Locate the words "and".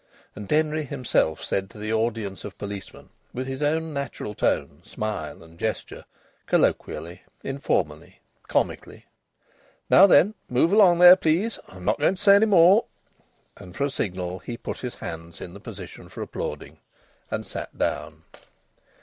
0.35-0.47, 5.43-5.59, 13.57-13.75, 17.29-17.45